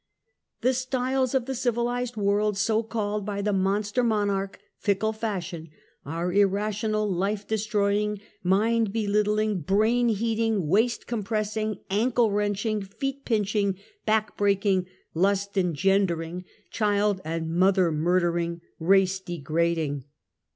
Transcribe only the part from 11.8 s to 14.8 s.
ankle wrenching, feet pinching, back break